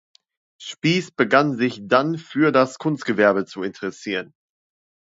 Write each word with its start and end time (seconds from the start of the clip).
Spiess 0.59 1.11
begann 1.11 1.55
sich 1.57 1.81
dann 1.83 2.17
für 2.17 2.51
das 2.51 2.79
Kunstgewerbe 2.79 3.45
zu 3.45 3.61
interessieren. 3.61 4.33